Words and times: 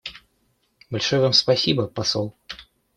Большое 0.89 1.21
Вам 1.21 1.33
спасибо, 1.33 1.85
посол. 1.85 2.33